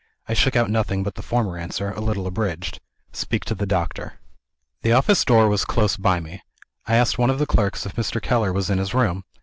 [0.27, 2.79] I shook out nothing but the former answer, a little abridged:
[3.13, 4.13] "Speak to the doctor."
[4.81, 6.41] The office door was close by me.
[6.87, 8.19] I asked one of the clerks if Mr.
[8.19, 9.25] Keller was in his room.